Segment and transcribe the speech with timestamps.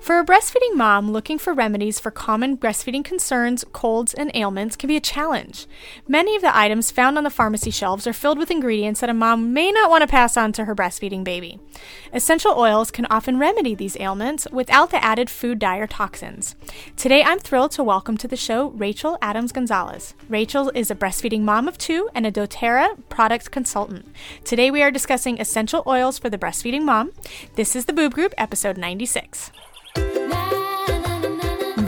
[0.00, 4.88] For a breastfeeding mom, looking for remedies for common breastfeeding concerns, colds, and ailments can
[4.88, 5.66] be a challenge.
[6.08, 9.14] Many of the items found on the pharmacy shelves are filled with ingredients that a
[9.14, 11.60] mom may not want to pass on to her breastfeeding baby.
[12.14, 16.56] Essential oils can often remedy these ailments without the added food dye or toxins.
[16.96, 20.14] Today, I'm thrilled to welcome to the show Rachel Adams Gonzalez.
[20.30, 24.06] Rachel is a breastfeeding mom of two and a doTERRA product consultant.
[24.44, 27.12] Today, we are discussing essential oils for the breastfeeding mom.
[27.56, 29.52] This is the Boob Group, episode 96.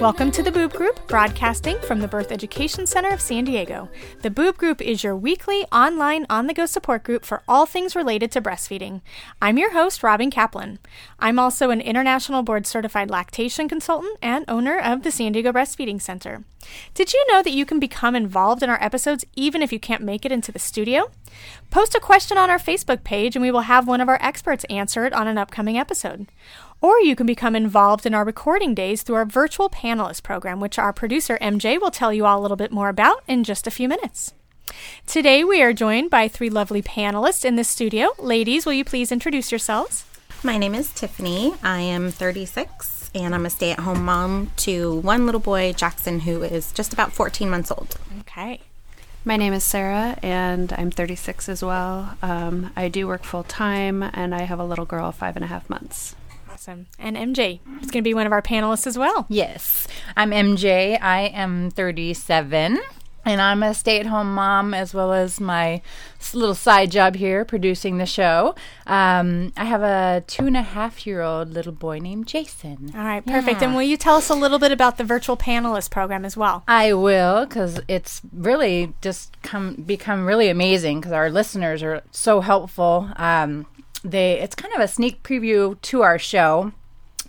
[0.00, 3.90] Welcome to the Boob Group, broadcasting from the Birth Education Center of San Diego.
[4.22, 7.94] The Boob Group is your weekly online on the go support group for all things
[7.94, 9.02] related to breastfeeding.
[9.42, 10.78] I'm your host, Robin Kaplan.
[11.18, 16.00] I'm also an international board certified lactation consultant and owner of the San Diego Breastfeeding
[16.00, 16.44] Center.
[16.94, 20.02] Did you know that you can become involved in our episodes even if you can't
[20.02, 21.10] make it into the studio?
[21.70, 24.64] Post a question on our Facebook page and we will have one of our experts
[24.70, 26.26] answer it on an upcoming episode.
[26.80, 30.78] Or you can become involved in our recording days through our virtual panelist program, which
[30.78, 33.70] our producer MJ will tell you all a little bit more about in just a
[33.70, 34.32] few minutes.
[35.06, 38.14] Today we are joined by three lovely panelists in the studio.
[38.18, 40.04] Ladies, will you please introduce yourselves?
[40.42, 41.52] My name is Tiffany.
[41.62, 46.20] I am 36 and I'm a stay at home mom to one little boy, Jackson,
[46.20, 47.96] who is just about 14 months old.
[48.20, 48.60] Okay.
[49.22, 52.16] My name is Sarah, and I'm 36 as well.
[52.22, 55.48] Um, I do work full time, and I have a little girl, five and a
[55.48, 56.16] half months.
[56.60, 56.88] Awesome.
[56.98, 59.24] And MJ is going to be one of our panelists as well.
[59.30, 61.00] Yes, I'm MJ.
[61.00, 62.78] I am 37.
[63.24, 65.80] And I'm a stay at home mom as well as my
[66.34, 68.54] little side job here producing the show.
[68.86, 72.92] Um, I have a two and a half year old little boy named Jason.
[72.94, 73.62] All right, perfect.
[73.62, 73.68] Yeah.
[73.68, 76.62] And will you tell us a little bit about the virtual panelist program as well?
[76.68, 82.42] I will because it's really just come become really amazing because our listeners are so
[82.42, 83.08] helpful.
[83.16, 83.66] Um,
[84.02, 86.72] they it's kind of a sneak preview to our show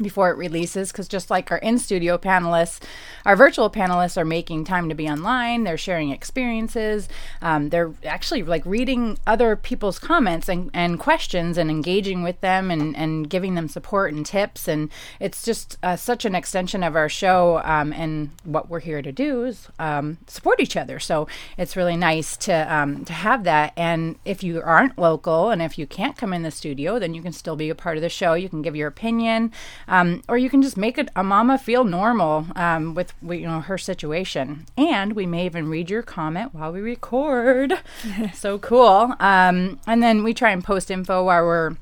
[0.02, 2.80] before it releases because just like our in studio panelists
[3.26, 7.08] our virtual panelists are making time to be online they're sharing experiences
[7.42, 12.72] um, they're actually like reading other people's comments and, and questions and engaging with them
[12.72, 16.96] and, and giving them support and tips and it's just uh, such an extension of
[16.96, 21.00] our show um, and what we're here to do is um, support each other.
[21.00, 23.74] So it's really nice to um, to have that.
[23.76, 27.22] And if you aren't local and if you can't come in the studio then you
[27.22, 28.34] can still be a part of the show.
[28.34, 29.52] You can give your opinion
[29.92, 33.60] um, or you can just make it a mama feel normal um, with you know
[33.60, 34.66] her situation.
[34.78, 37.74] And we may even read your comment while we record.
[38.34, 39.14] so cool.
[39.20, 41.76] Um, and then we try and post info while we're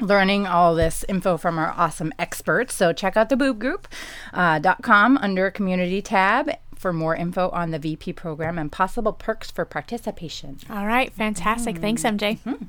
[0.00, 2.74] learning all this info from our awesome experts.
[2.74, 3.86] So check out the boob group
[4.32, 9.12] uh, dot com under community tab for more info on the VP program and possible
[9.12, 10.58] perks for participation.
[10.68, 11.78] All right, fantastic.
[11.78, 12.40] Thanks, MJ.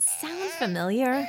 [0.00, 1.28] Sound familiar?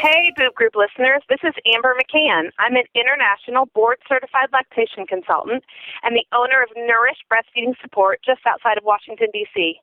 [0.00, 2.48] Hey, Boob Group listeners, this is Amber McCann.
[2.56, 5.60] I'm an international board certified lactation consultant
[6.02, 9.76] and the owner of Nourish Breastfeeding Support just outside of Washington, D.C.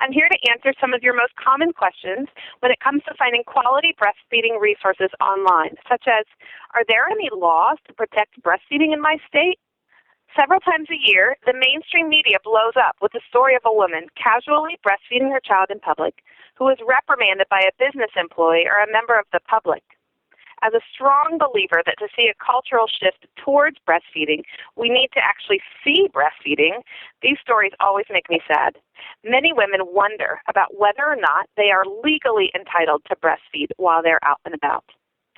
[0.00, 3.44] I'm here to answer some of your most common questions when it comes to finding
[3.44, 6.24] quality breastfeeding resources online, such as
[6.72, 9.60] Are there any laws to protect breastfeeding in my state?
[10.32, 14.08] Several times a year, the mainstream media blows up with the story of a woman
[14.16, 16.24] casually breastfeeding her child in public
[16.58, 19.84] who was reprimanded by a business employee or a member of the public.
[20.60, 24.42] As a strong believer that to see a cultural shift towards breastfeeding,
[24.74, 26.82] we need to actually see breastfeeding,
[27.22, 28.76] these stories always make me sad.
[29.22, 34.24] Many women wonder about whether or not they are legally entitled to breastfeed while they're
[34.24, 34.84] out and about.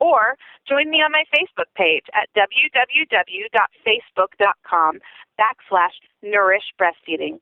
[0.00, 0.34] Or
[0.68, 4.98] join me on my Facebook page at www.facebook.com
[5.38, 7.38] backslash nourish breastfeeding.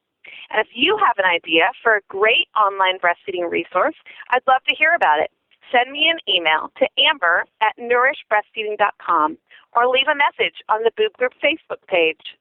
[0.50, 3.96] And if you have an idea for a great online breastfeeding resource,
[4.29, 5.31] I'd love to hear about it
[5.72, 9.38] send me an email to amber at nourishbreastfeeding.com
[9.75, 12.37] or leave a message on the Boob Group Facebook page.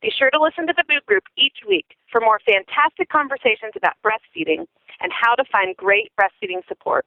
[0.00, 3.94] Be sure to listen to the Boob Group each week for more fantastic conversations about
[4.04, 4.66] breastfeeding
[5.00, 7.06] and how to find great breastfeeding support.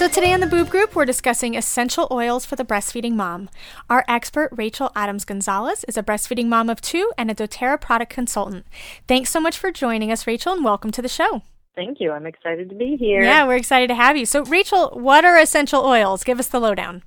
[0.00, 3.50] So, today on the Boob Group, we're discussing essential oils for the breastfeeding mom.
[3.90, 8.10] Our expert, Rachel Adams Gonzalez, is a breastfeeding mom of two and a doTERRA product
[8.10, 8.64] consultant.
[9.06, 11.42] Thanks so much for joining us, Rachel, and welcome to the show.
[11.74, 12.12] Thank you.
[12.12, 13.22] I'm excited to be here.
[13.22, 14.24] Yeah, we're excited to have you.
[14.24, 16.24] So, Rachel, what are essential oils?
[16.24, 17.02] Give us the lowdown.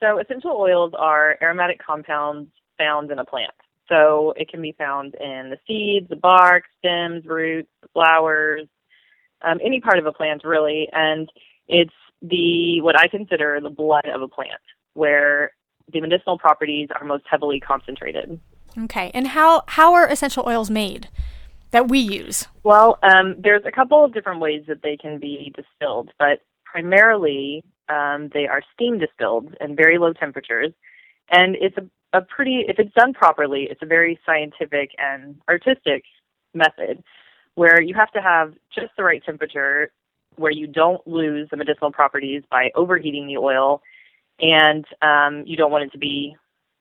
[0.00, 3.54] So, essential oils are aromatic compounds found in a plant.
[3.88, 8.66] So, it can be found in the seeds, the bark, stems, roots, flowers,
[9.42, 10.88] um, any part of a plant, really.
[10.92, 11.30] And
[11.68, 11.92] it's
[12.22, 14.60] the what I consider the blood of a plant,
[14.94, 15.52] where
[15.92, 18.40] the medicinal properties are most heavily concentrated.
[18.76, 21.08] Okay, and how how are essential oils made
[21.70, 22.46] that we use?
[22.62, 27.64] Well, um, there's a couple of different ways that they can be distilled, but primarily
[27.88, 30.72] um, they are steam distilled in very low temperatures,
[31.30, 36.04] and it's a, a pretty if it's done properly, it's a very scientific and artistic
[36.54, 37.02] method
[37.54, 39.90] where you have to have just the right temperature
[40.38, 43.82] where you don't lose the medicinal properties by overheating the oil,
[44.40, 46.36] and um, you don't want it to be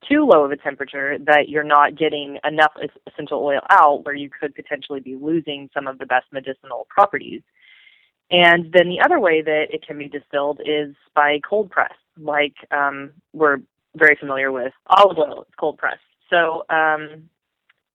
[0.07, 2.71] too low of a temperature that you're not getting enough
[3.07, 7.41] essential oil out where you could potentially be losing some of the best medicinal properties.
[8.29, 12.55] And then the other way that it can be distilled is by cold press, like
[12.71, 13.57] um, we're
[13.95, 15.41] very familiar with olive oil.
[15.41, 16.01] It's cold pressed.
[16.29, 17.29] So um,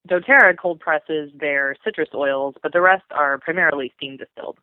[0.09, 4.59] doTERRA cold presses their citrus oils, but the rest are primarily steam distilled.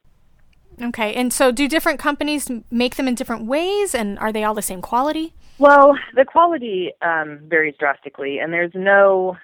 [0.81, 4.53] Okay, and so do different companies make them in different ways, and are they all
[4.53, 5.33] the same quality?
[5.57, 9.37] Well, the quality um, varies drastically, and there's no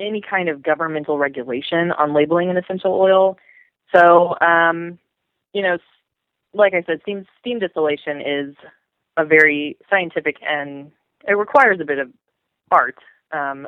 [0.00, 3.36] any kind of governmental regulation on labeling an essential oil.
[3.94, 4.98] So, um,
[5.52, 5.78] you know,
[6.54, 8.54] like I said, steam steam distillation is
[9.16, 10.92] a very scientific and
[11.26, 12.08] it requires a bit of
[12.70, 12.96] art
[13.32, 13.66] um,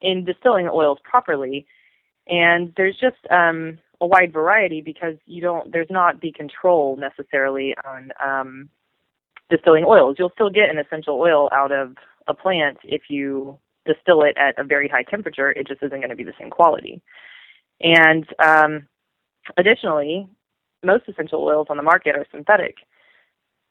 [0.00, 1.66] in distilling oils properly.
[2.26, 7.74] And there's just um, a wide variety because you don't there's not the control necessarily
[7.86, 8.68] on um,
[9.48, 10.16] distilling oils.
[10.18, 11.94] You'll still get an essential oil out of
[12.26, 16.10] a plant if you distill it at a very high temperature, it just isn't going
[16.10, 17.00] to be the same quality.
[17.80, 18.86] And um,
[19.56, 20.28] additionally,
[20.84, 22.76] most essential oils on the market are synthetic.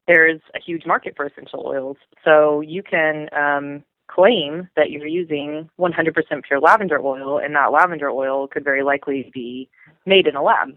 [0.08, 5.70] There's a huge market for essential oils, so you can um, claim that you're using
[5.80, 9.70] 100% pure lavender oil, and that lavender oil could very likely be
[10.06, 10.76] made in a lab.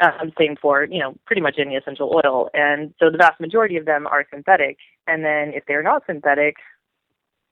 [0.00, 3.76] Um, same for you know pretty much any essential oil, and so the vast majority
[3.76, 4.78] of them are synthetic.
[5.06, 6.56] And then if they're not synthetic,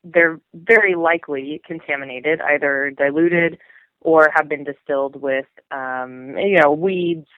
[0.03, 3.59] they're very likely contaminated, either diluted
[4.01, 7.29] or have been distilled with um, you know weeds,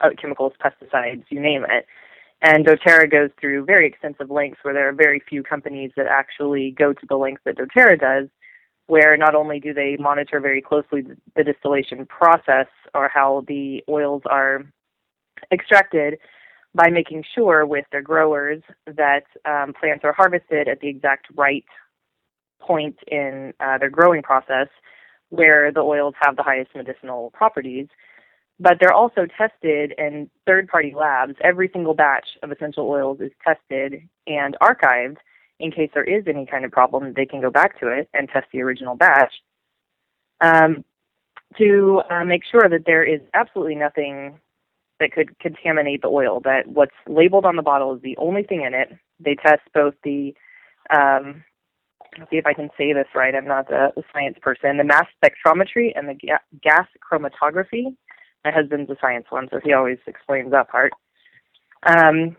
[0.00, 1.86] uh, chemicals, pesticides, you name it.
[2.44, 6.74] And doTERRA goes through very extensive lengths where there are very few companies that actually
[6.78, 8.28] go to the lengths that doTERRA does,
[8.86, 11.02] where not only do they monitor very closely
[11.36, 14.62] the, distillation process or how the oils are
[15.50, 16.18] extracted
[16.74, 21.64] by making sure with their growers that um, plants are harvested at the exact right
[22.60, 24.68] point in uh, their growing process
[25.30, 27.86] where the oils have the highest medicinal properties
[28.60, 31.34] but they're also tested in third party labs.
[31.42, 35.16] Every single batch of essential oils is tested and archived
[35.60, 37.12] in case there is any kind of problem.
[37.14, 39.32] They can go back to it and test the original batch
[40.40, 40.84] um,
[41.58, 44.38] to uh, make sure that there is absolutely nothing
[45.00, 48.62] that could contaminate the oil, that what's labeled on the bottle is the only thing
[48.62, 48.92] in it.
[49.18, 50.34] They test both the
[50.90, 51.44] um,
[52.30, 53.34] see if I can say this right.
[53.34, 54.76] I'm not a, science person.
[54.76, 57.96] The mass spectrometry and the ga- gas chromatography
[58.44, 60.92] my husband's a science one, so he always explains that part.
[61.84, 62.36] Um,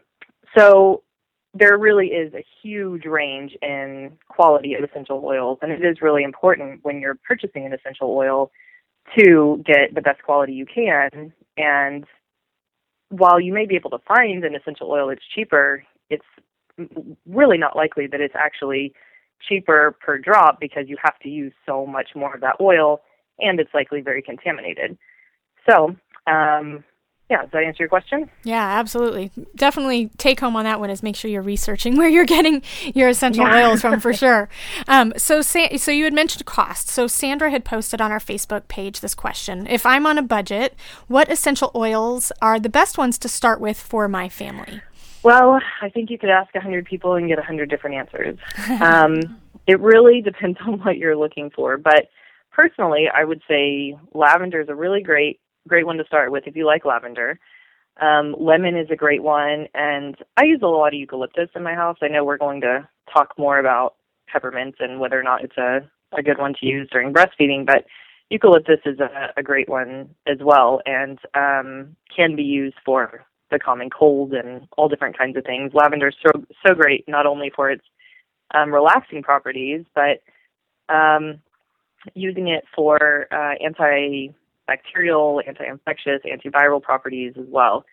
[0.58, 1.04] so
[1.54, 6.24] there really is a huge range in quality of essential oils, and it is really
[6.24, 8.52] important when you're purchasing an essential oil
[9.18, 11.32] to get the best quality you can.
[11.58, 12.06] And
[13.10, 16.26] while you may be able to find an essential oil that's cheaper, it's
[17.26, 18.94] really not likely that it's actually
[19.48, 23.02] cheaper per drop because you have to use so much more of that oil
[23.40, 24.98] and it's likely very contaminated.
[25.68, 25.96] So,
[26.28, 26.84] um,
[27.30, 28.30] yeah, does that answer your question?
[28.44, 29.32] Yeah, absolutely.
[29.56, 32.62] Definitely take home on that one is make sure you're researching where you're getting
[32.94, 33.68] your essential yeah.
[33.68, 34.48] oils from for sure.
[34.88, 36.88] Um, so, so you had mentioned cost.
[36.88, 40.76] So Sandra had posted on our Facebook page this question: If I'm on a budget,
[41.08, 44.82] what essential oils are the best ones to start with for my family?
[45.24, 48.38] Well, I think you could ask a hundred people and get a hundred different answers.
[48.80, 52.10] um, it really depends on what you're looking for, but
[52.52, 56.56] personally, I would say lavender is a really great great one to start with if
[56.56, 57.40] you like lavender.
[58.02, 61.74] Um, lemon is a great one, and I use a lot of eucalyptus in my
[61.74, 61.98] house.
[62.02, 63.96] I know we're going to talk more about
[64.28, 65.80] peppermint and whether or not it's a,
[66.12, 67.86] a good one to use during breastfeeding, but
[68.30, 73.60] eucalyptus is a, a great one as well and um, can be used for the
[73.60, 75.72] common cold and all different kinds of things.
[75.74, 76.32] Lavender is so,
[76.66, 77.84] so great, not only for its
[78.54, 80.22] um, relaxing properties, but
[80.94, 81.40] um,
[82.14, 84.30] using it for uh, anti
[84.68, 87.86] bacterial, anti-infectious, antiviral properties as well.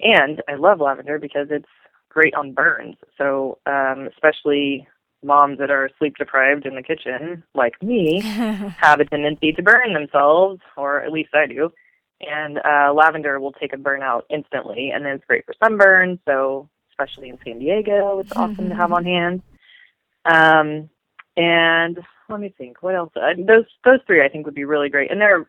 [0.00, 1.68] And I love lavender because it's
[2.08, 2.96] great on burns.
[3.18, 4.86] So um, especially
[5.22, 8.20] moms that are sleep deprived in the kitchen, like me,
[8.78, 11.72] have a tendency to burn themselves, or at least I do.
[12.20, 16.18] And uh, lavender will take a burn out instantly, and then it's great for sunburn.
[16.26, 19.42] So especially in San Diego, it's awesome to have on hand.
[20.26, 20.90] Um,
[21.36, 23.12] and let me think, what else?
[23.16, 25.48] Uh, those those three I think would be really great, and they're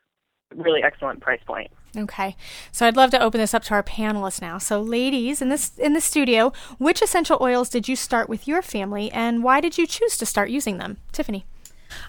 [0.55, 1.71] really excellent price point.
[1.95, 2.35] Okay.
[2.71, 4.57] So I'd love to open this up to our panelists now.
[4.57, 8.61] So ladies in this in the studio, which essential oils did you start with your
[8.61, 10.97] family and why did you choose to start using them?
[11.11, 11.45] Tiffany.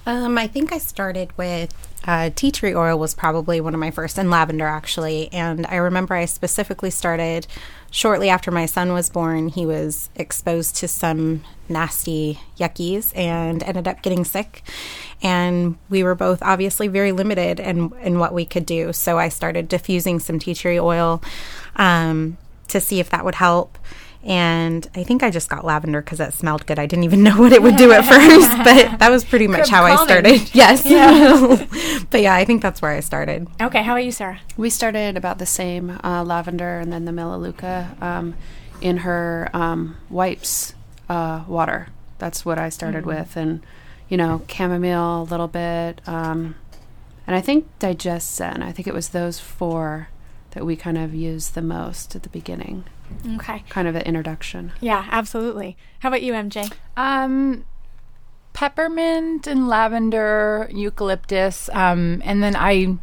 [0.06, 3.90] Um, I think I started with uh, tea tree oil was probably one of my
[3.90, 5.32] first, and lavender actually.
[5.32, 7.46] And I remember I specifically started
[7.92, 9.48] shortly after my son was born.
[9.48, 14.62] He was exposed to some nasty yuckies and ended up getting sick.
[15.22, 18.92] And we were both obviously very limited in, in what we could do.
[18.92, 21.22] So I started diffusing some tea tree oil
[21.76, 23.78] um, to see if that would help
[24.24, 26.78] and I think I just got lavender because it smelled good.
[26.78, 29.68] I didn't even know what it would do at first, but that was pretty much
[29.68, 30.50] how I started.
[30.54, 30.84] Yes.
[30.84, 31.66] Yeah.
[32.10, 33.48] but yeah, I think that's where I started.
[33.60, 34.40] Okay, how about you, Sarah?
[34.56, 38.34] We started about the same uh, lavender and then the Melaleuca um,
[38.80, 40.74] in her um, wipes
[41.08, 41.88] uh, water.
[42.18, 43.18] That's what I started mm-hmm.
[43.18, 43.36] with.
[43.36, 43.64] And,
[44.08, 46.00] you know, chamomile a little bit.
[46.06, 46.54] Um,
[47.26, 48.62] and I think DigestZen.
[48.62, 50.08] I think it was those four
[50.50, 52.84] that we kind of used the most at the beginning.
[53.36, 53.64] Okay.
[53.68, 54.72] Kind of an introduction.
[54.80, 55.76] Yeah, absolutely.
[56.00, 56.72] How about you, MJ?
[56.96, 57.64] Um,
[58.52, 62.98] peppermint and lavender, eucalyptus, um, and then I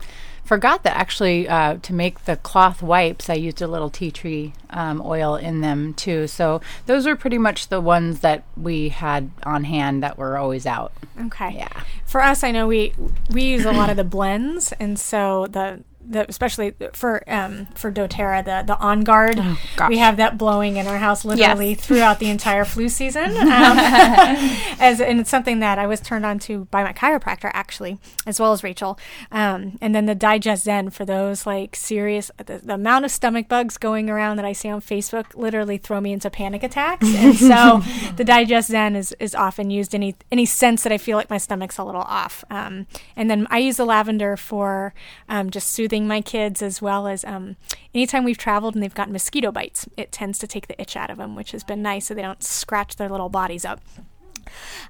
[0.50, 4.54] forgot that actually uh, to make the cloth wipes, I used a little tea tree
[4.72, 6.26] um, oil in them too.
[6.26, 10.66] So those were pretty much the ones that we had on hand that were always
[10.66, 10.92] out.
[11.22, 11.54] Okay.
[11.54, 11.84] Yeah.
[12.04, 12.94] For us, I know we
[13.30, 17.92] we use a lot of the blends, and so the the, especially for um, for
[17.92, 21.86] DoTerra, the the On Guard, Oh, we have that blowing in our house literally Yes.
[21.86, 23.36] throughout the entire flu season.
[23.60, 23.78] Um,
[24.80, 28.40] as and it's something that I was turned on to by my chiropractor actually, as
[28.40, 28.98] well as Rachel.
[29.32, 33.48] Um, and then the Digest Zen for those like serious the, the amount of stomach
[33.48, 37.08] bugs going around that I see on Facebook literally throw me into panic attacks.
[37.16, 37.82] And so
[38.16, 41.38] the Digest Zen is is often used any any sense that I feel like my
[41.38, 42.44] stomach's a little off.
[42.50, 44.94] Um, and then I use the lavender for
[45.28, 47.56] um, just soothing my kids as well as um,
[47.94, 51.10] anytime we've traveled and they've gotten mosquito bites, it tends to take the itch out
[51.10, 53.82] of them, which has been nice so they don't scratch their little bodies up.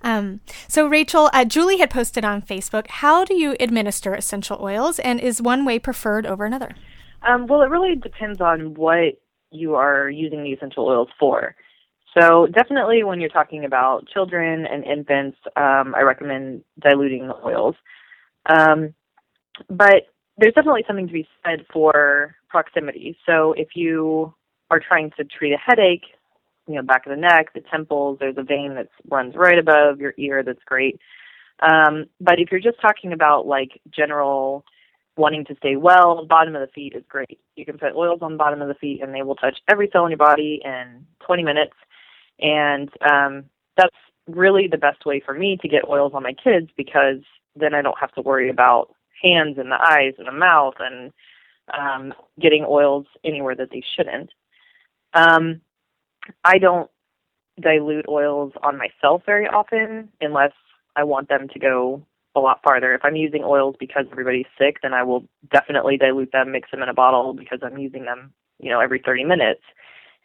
[0.03, 4.99] Um, so, Rachel, uh, Julie had posted on Facebook, how do you administer essential oils
[4.99, 6.75] and is one way preferred over another?
[7.27, 9.19] Um, well, it really depends on what
[9.51, 11.55] you are using the essential oils for.
[12.17, 17.75] So, definitely when you're talking about children and infants, um, I recommend diluting the oils.
[18.45, 18.93] Um,
[19.69, 20.07] but
[20.39, 23.17] there's definitely something to be said for proximity.
[23.25, 24.33] So, if you
[24.71, 26.05] are trying to treat a headache,
[26.67, 29.99] you know, back of the neck, the temples, there's a vein that runs right above
[29.99, 30.99] your ear that's great.
[31.61, 34.63] Um, but if you're just talking about like general
[35.17, 37.39] wanting to stay well, bottom of the feet is great.
[37.55, 39.89] You can put oils on the bottom of the feet and they will touch every
[39.91, 41.73] cell in your body in 20 minutes.
[42.39, 43.95] And um, that's
[44.27, 47.19] really the best way for me to get oils on my kids because
[47.55, 51.11] then I don't have to worry about hands and the eyes and the mouth and
[51.77, 54.31] um, getting oils anywhere that they shouldn't.
[55.13, 55.61] Um,
[56.43, 56.89] I don't
[57.59, 60.53] dilute oils on myself very often unless
[60.95, 62.93] I want them to go a lot farther.
[62.93, 66.81] If I'm using oils because everybody's sick, then I will definitely dilute them, mix them
[66.83, 69.61] in a bottle because I'm using them, you know, every 30 minutes.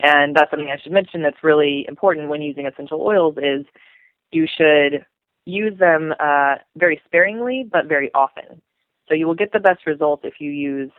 [0.01, 3.65] And that's something I should mention that's really important when using essential oils is
[4.33, 5.07] you should
[5.47, 8.61] use them uh, very sparingly but very often.
[9.09, 10.91] So you will get the best results if you use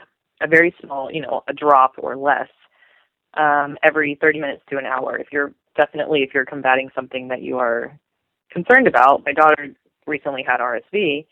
[0.42, 2.50] a very small, you know, a drop or less
[3.36, 5.18] um, every 30 minutes to an hour.
[5.18, 7.98] If you're definitely if you're combating something that you are
[8.52, 9.24] concerned about.
[9.26, 9.76] My daughter
[10.08, 11.26] recently had RSV,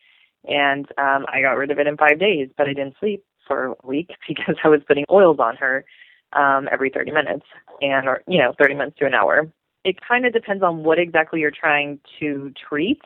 [0.46, 3.66] and um, I got rid of it in five days, but I didn't sleep for
[3.66, 5.86] a week because I was putting oils on her
[6.34, 7.46] um, every 30 minutes,
[7.82, 9.50] and or you know 30 minutes to an hour.
[9.84, 13.02] It kind of depends on what exactly you're trying to treat,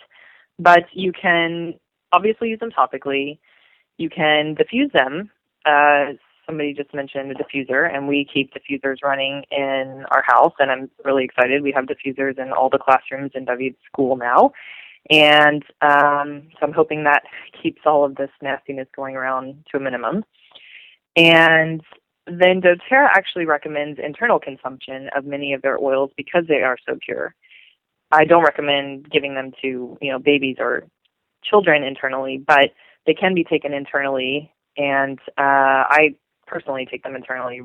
[0.60, 1.74] but you can
[2.14, 3.40] obviously use them topically.
[3.98, 5.30] You can diffuse them.
[5.66, 6.14] Uh,
[6.46, 10.90] somebody just mentioned a diffuser, and we keep diffusers running in our house, and I'm
[11.04, 11.62] really excited.
[11.62, 14.54] We have diffusers in all the classrooms in David's school now,
[15.10, 17.24] and um, so I'm hoping that
[17.62, 20.24] keeps all of this nastiness going around to a minimum.
[21.16, 21.82] And
[22.28, 26.98] then doTERRA actually recommends internal consumption of many of their oils because they are so
[27.04, 27.34] pure.
[28.12, 30.86] I don't recommend giving them to you know babies or
[31.44, 32.72] children internally, but
[33.08, 36.16] they can be taken internally, and uh, I
[36.46, 37.62] personally take them internally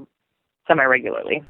[0.66, 1.42] semi regularly.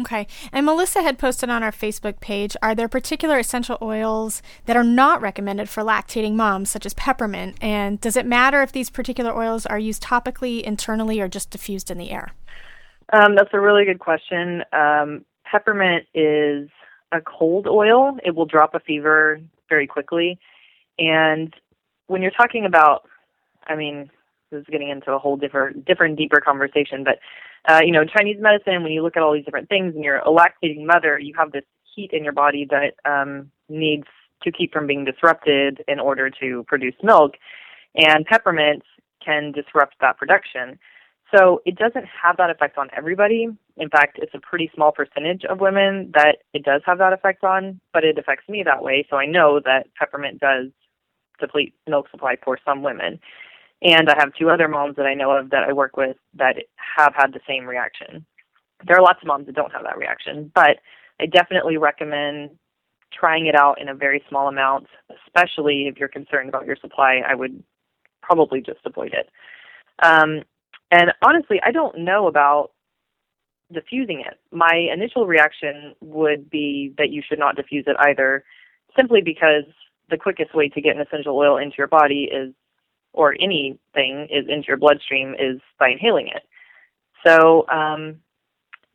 [0.00, 0.26] Okay.
[0.52, 4.84] And Melissa had posted on our Facebook page Are there particular essential oils that are
[4.84, 7.56] not recommended for lactating moms, such as peppermint?
[7.60, 11.90] And does it matter if these particular oils are used topically, internally, or just diffused
[11.90, 12.32] in the air?
[13.12, 14.62] Um, that's a really good question.
[14.72, 16.68] Um, peppermint is
[17.12, 19.40] a cold oil, it will drop a fever
[19.70, 20.38] very quickly.
[20.98, 21.54] And
[22.08, 23.08] when you're talking about,
[23.66, 24.10] I mean,
[24.50, 27.04] this is getting into a whole different, different, deeper conversation.
[27.04, 27.18] But
[27.68, 30.18] uh, you know, Chinese medicine, when you look at all these different things, and you're
[30.18, 34.06] a lactating mother, you have this heat in your body that um, needs
[34.42, 37.32] to keep from being disrupted in order to produce milk,
[37.94, 38.82] and peppermint
[39.24, 40.78] can disrupt that production.
[41.34, 43.48] So it doesn't have that effect on everybody.
[43.76, 47.44] In fact, it's a pretty small percentage of women that it does have that effect
[47.44, 49.06] on, but it affects me that way.
[49.10, 50.68] So I know that peppermint does
[51.38, 53.20] deplete milk supply for some women.
[53.82, 56.56] And I have two other moms that I know of that I work with that
[56.96, 58.26] have had the same reaction.
[58.86, 60.78] There are lots of moms that don't have that reaction, but
[61.20, 62.50] I definitely recommend
[63.12, 64.86] trying it out in a very small amount,
[65.26, 67.22] especially if you're concerned about your supply.
[67.26, 67.62] I would
[68.22, 69.30] probably just avoid it.
[70.02, 70.42] Um,
[70.90, 72.70] and honestly, I don't know about
[73.72, 74.38] diffusing it.
[74.50, 78.44] My initial reaction would be that you should not diffuse it either,
[78.96, 79.64] simply because
[80.10, 82.54] the quickest way to get an essential oil into your body is
[83.12, 86.42] or anything is into your bloodstream is by inhaling it.
[87.26, 88.20] So um,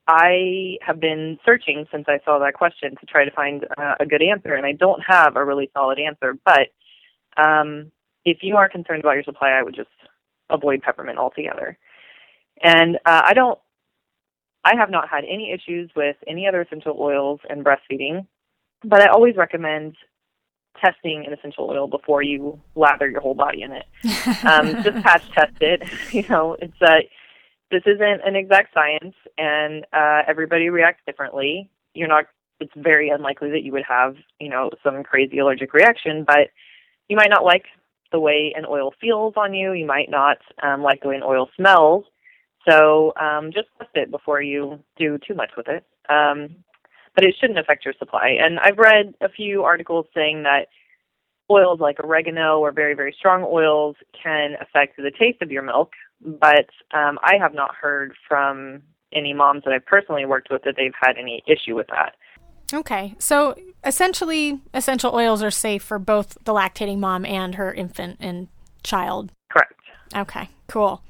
[0.07, 4.05] I have been searching since I saw that question to try to find uh, a
[4.05, 6.37] good answer, and I don't have a really solid answer.
[6.45, 7.91] But um,
[8.25, 9.89] if you are concerned about your supply, I would just
[10.49, 11.77] avoid peppermint altogether.
[12.61, 13.59] And uh, I don't,
[14.63, 18.25] I have not had any issues with any other essential oils and breastfeeding,
[18.83, 19.95] but I always recommend
[20.79, 23.85] testing an essential oil before you lather your whole body in it.
[24.45, 25.83] Um, just patch test it.
[26.11, 26.99] You know, it's a, uh,
[27.71, 31.69] this isn't an exact science, and uh, everybody reacts differently.
[31.93, 32.25] You're not.
[32.59, 36.49] It's very unlikely that you would have, you know, some crazy allergic reaction, but
[37.09, 37.65] you might not like
[38.11, 39.73] the way an oil feels on you.
[39.73, 42.05] You might not um, like the way an oil smells.
[42.69, 45.83] So um, just test it before you do too much with it.
[46.09, 46.55] Um,
[47.15, 48.37] but it shouldn't affect your supply.
[48.39, 50.67] And I've read a few articles saying that
[51.49, 55.91] oils like oregano or very, very strong oils can affect the taste of your milk,
[56.21, 58.81] but um, I have not heard from
[59.13, 62.15] any moms that I've personally worked with that they've had any issue with that.
[62.73, 68.17] Okay, so essentially, essential oils are safe for both the lactating mom and her infant
[68.19, 68.47] and
[68.81, 69.31] child.
[69.51, 69.79] Correct.
[70.15, 71.03] Okay, cool.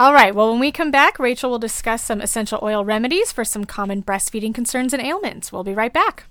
[0.00, 3.44] All right, well, when we come back, Rachel will discuss some essential oil remedies for
[3.44, 5.50] some common breastfeeding concerns and ailments.
[5.50, 6.26] We'll be right back.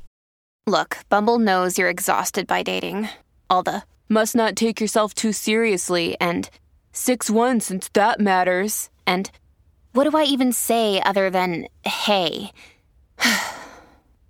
[0.65, 3.09] Look, Bumble knows you're exhausted by dating.
[3.49, 6.49] All the must not take yourself too seriously and
[6.93, 8.89] 6 1 since that matters.
[9.05, 9.29] And
[9.91, 12.51] what do I even say other than hey?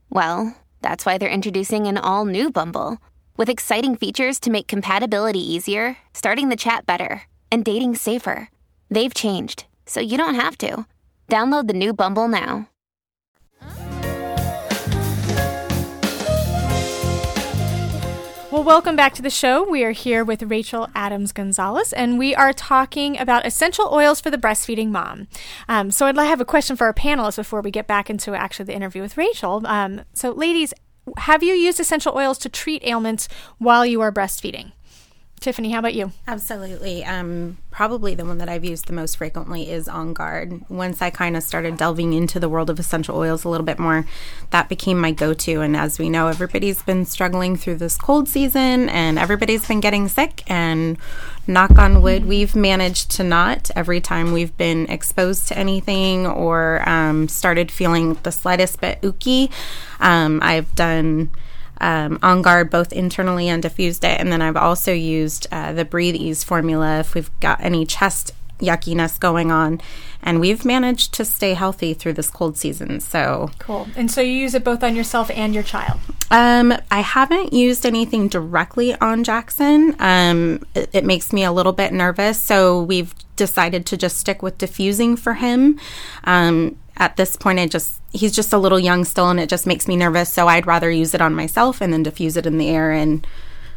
[0.10, 2.98] well, that's why they're introducing an all new Bumble
[3.38, 7.22] with exciting features to make compatibility easier, starting the chat better,
[7.52, 8.50] and dating safer.
[8.90, 10.86] They've changed, so you don't have to.
[11.30, 12.70] Download the new Bumble now.
[18.50, 19.70] Well, welcome back to the show.
[19.70, 24.32] We are here with Rachel Adams Gonzalez, and we are talking about essential oils for
[24.32, 25.28] the breastfeeding mom.
[25.68, 28.10] Um, so, I'd like to have a question for our panelists before we get back
[28.10, 29.62] into actually the interview with Rachel.
[29.68, 30.74] Um, so, ladies,
[31.18, 34.72] have you used essential oils to treat ailments while you are breastfeeding?
[35.40, 36.12] Tiffany, how about you?
[36.28, 37.06] Absolutely.
[37.06, 40.68] Um, probably the one that I've used the most frequently is On Guard.
[40.68, 43.78] Once I kind of started delving into the world of essential oils a little bit
[43.78, 44.08] more,
[44.50, 45.62] that became my go to.
[45.62, 50.08] And as we know, everybody's been struggling through this cold season and everybody's been getting
[50.08, 50.44] sick.
[50.48, 50.98] And
[51.46, 56.88] knock on wood, we've managed to not every time we've been exposed to anything or
[56.90, 59.52] um, started feeling the slightest bit ooky.
[60.00, 61.30] Um, I've done
[61.82, 64.20] um, on guard both internally and diffused it.
[64.20, 68.34] And then I've also used uh, the Breathe Ease formula if we've got any chest
[68.60, 69.82] yuckiness going on.
[70.22, 73.00] And we've managed to stay healthy through this cold season.
[73.00, 73.88] So cool.
[73.96, 76.00] And so you use it both on yourself and your child?
[76.32, 79.96] Um, I haven't used anything directly on Jackson.
[80.00, 82.42] Um, it, it makes me a little bit nervous.
[82.42, 85.80] So we've decided to just stick with diffusing for him.
[86.26, 89.68] Um, at this point, I just he's just a little young still, and it just
[89.68, 90.32] makes me nervous.
[90.32, 92.92] So I'd rather use it on myself and then diffuse it in the air.
[92.92, 93.26] And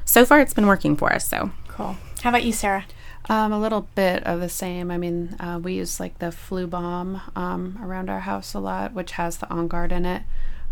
[0.05, 1.29] so far, it's been working for us.
[1.29, 1.97] So cool.
[2.23, 2.85] How about you, Sarah?
[3.29, 4.91] Um, a little bit of the same.
[4.91, 9.13] I mean, uh, we use like the Flubalm um, around our house a lot, which
[9.13, 10.23] has the On Guard in it.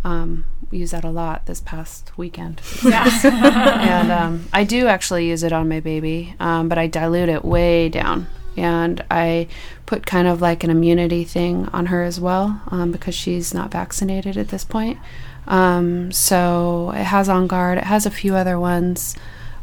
[0.05, 2.61] Um, we use that a lot this past weekend.
[2.85, 3.09] Yeah.
[3.25, 7.45] and um, I do actually use it on my baby, um, but I dilute it
[7.45, 8.27] way down
[8.59, 9.49] and I
[9.87, 13.71] put kind of like an immunity thing on her as well um, because she's not
[13.71, 14.99] vaccinated at this point.
[15.47, 17.79] Um, so it has On Guard.
[17.79, 19.17] It has a few other ones.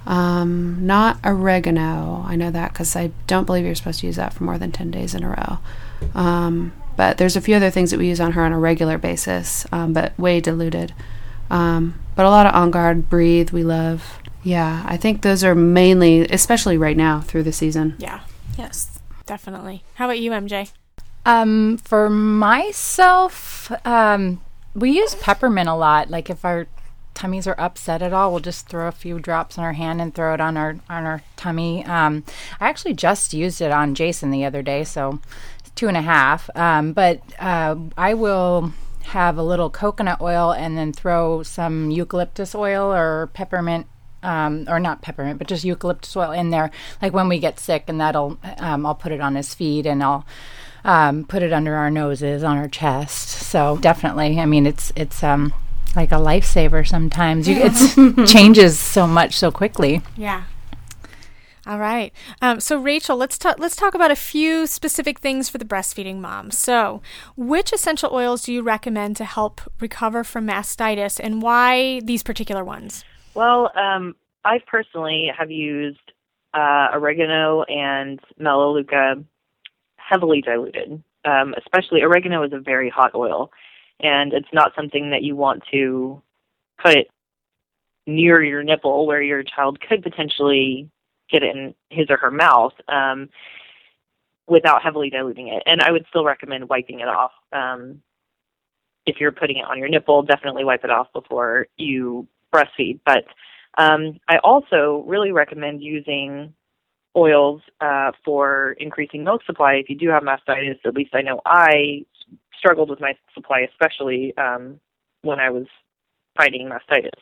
[0.06, 2.24] Um, not oregano.
[2.28, 4.72] I know that because I don't believe you're supposed to use that for more than
[4.72, 5.60] 10 days in a row.
[6.14, 8.98] Um, but there's a few other things that we use on her on a regular
[8.98, 10.94] basis, um, but way diluted.
[11.50, 14.20] Um, but a lot of On Guard, Breathe, we love.
[14.44, 17.96] Yeah, I think those are mainly, especially right now through the season.
[17.98, 18.22] Yeah.
[18.58, 19.84] Yes, definitely.
[19.96, 20.72] How about you, MJ?
[21.26, 24.42] Um, for myself, um,
[24.74, 26.10] we use peppermint a lot.
[26.10, 26.68] Like if our
[27.14, 30.14] tummies are upset at all, we'll just throw a few drops in our hand and
[30.14, 31.84] throw it on our on our tummy.
[31.86, 32.24] Um,
[32.60, 35.20] I actually just used it on Jason the other day, so
[35.76, 36.50] two and a half.
[36.56, 38.74] Um, but uh, I will
[39.06, 43.88] have a little coconut oil and then throw some eucalyptus oil or peppermint
[44.26, 46.72] um, or not peppermint, but just eucalyptus oil in there.
[47.02, 50.04] Like when we get sick, and that'll um, I'll put it on his feet, and
[50.04, 50.26] I'll
[50.84, 53.30] um, put it under our noses, on our chest.
[53.30, 55.54] So definitely, I mean, it's it's um
[55.96, 56.88] like a lifesaver.
[56.88, 60.02] Sometimes it changes so much so quickly.
[60.18, 60.44] Yeah.
[61.68, 62.14] All right.
[62.44, 63.58] Um, so Rachel, let's talk.
[63.58, 66.52] Let's talk about a few specific things for the breastfeeding mom.
[66.52, 67.02] So,
[67.36, 72.64] which essential oils do you recommend to help recover from mastitis, and why these particular
[72.64, 73.04] ones?
[73.36, 76.12] Well, um, I personally have used
[76.54, 79.24] uh, oregano and melaleuca
[79.98, 81.04] heavily diluted.
[81.26, 83.52] Um, especially oregano is a very hot oil,
[84.00, 86.22] and it's not something that you want to
[86.82, 87.08] put
[88.08, 90.90] near your nipple where your child could potentially
[91.30, 92.74] get it in his or her mouth.
[92.88, 93.30] Um,
[94.48, 95.64] without heavily diluting it.
[95.66, 97.32] And I would still recommend wiping it off.
[97.52, 98.02] Um,
[99.06, 103.00] if you're putting it on your nipple, definitely wipe it off before you breastfeed.
[103.06, 103.26] But
[103.78, 106.54] um, I also really recommend using
[107.16, 110.80] oils uh, for increasing milk supply if you do have mastitis.
[110.86, 112.06] At least I know I
[112.58, 114.80] struggled with my supply, especially um,
[115.22, 115.68] when I was
[116.38, 117.22] fighting mastitis.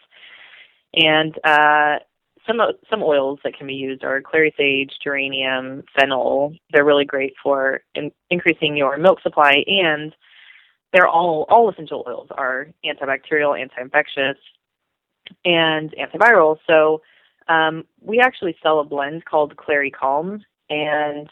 [0.96, 2.00] And uh,
[2.46, 6.54] some some oils that can be used are clary sage, geranium, fennel.
[6.72, 10.14] They're really great for in, increasing your milk supply, and
[10.92, 14.38] they're all all essential oils are antibacterial, anti-infectious,
[15.46, 16.58] and antiviral.
[16.68, 17.02] So
[17.48, 21.30] um, we actually sell a blend called Clary Calm, and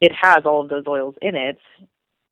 [0.00, 1.58] it has all of those oils in it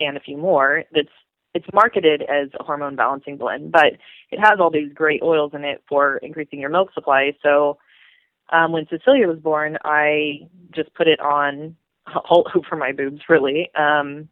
[0.01, 0.85] and a few more.
[0.93, 1.09] That's
[1.53, 3.95] it's marketed as a hormone balancing blend, but
[4.31, 7.33] it has all these great oils in it for increasing your milk supply.
[7.43, 7.79] So
[8.51, 11.77] um, when Cecilia was born, I just put it on
[12.29, 13.71] all over for my boobs, really.
[13.75, 14.29] Um,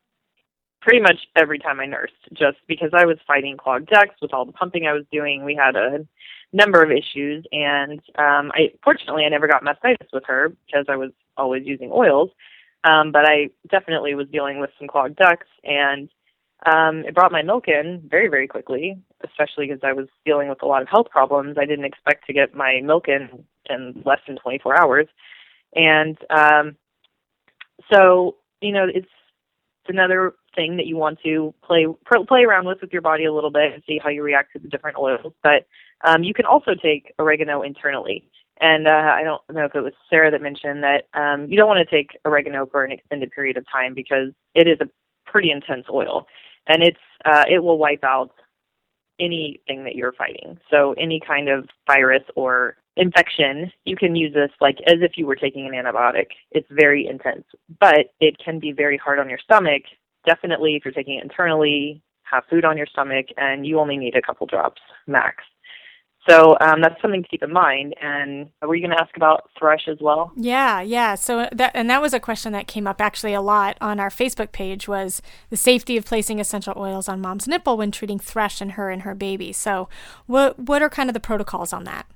[0.88, 4.46] pretty much every time I nursed, just because I was fighting clogged ducts with all
[4.46, 5.44] the pumping I was doing.
[5.44, 6.06] We had a
[6.54, 10.96] number of issues, and um, I fortunately I never got mastitis with her because I
[10.96, 12.30] was always using oils.
[12.84, 16.08] Um, but I definitely was dealing with some clogged ducts, and
[16.64, 20.62] um, it brought my milk in very, very quickly, especially because I was dealing with
[20.62, 21.58] a lot of health problems.
[21.60, 25.06] I didn't expect to get my milk in in less than 24 hours.
[25.74, 26.76] And um,
[27.92, 31.86] so, you know, it's, it's another thing that you want to play
[32.26, 34.58] play around with with your body a little bit and see how you react to
[34.58, 35.32] the different oils.
[35.42, 35.66] But
[36.04, 38.28] um, you can also take oregano internally.
[38.60, 41.68] And uh, I don't know if it was Sarah that mentioned that um, you don't
[41.68, 44.88] want to take oregano for an extended period of time because it is a
[45.30, 46.26] pretty intense oil,
[46.66, 48.32] and it's uh, it will wipe out
[49.20, 50.58] anything that you're fighting.
[50.70, 55.26] So any kind of virus or infection, you can use this like as if you
[55.26, 56.26] were taking an antibiotic.
[56.50, 57.44] It's very intense,
[57.80, 59.82] but it can be very hard on your stomach.
[60.26, 64.14] Definitely, if you're taking it internally, have food on your stomach, and you only need
[64.16, 65.44] a couple drops max.
[66.28, 67.94] So um, that's something to keep in mind.
[68.02, 70.30] And were you going to ask about thrush as well?
[70.36, 71.14] Yeah, yeah.
[71.14, 74.10] So that and that was a question that came up actually a lot on our
[74.10, 78.60] Facebook page was the safety of placing essential oils on mom's nipple when treating thrush
[78.60, 79.52] in her and her baby.
[79.52, 79.88] So
[80.26, 82.06] what what are kind of the protocols on that?